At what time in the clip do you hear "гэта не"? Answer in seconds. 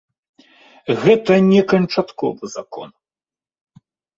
1.03-1.61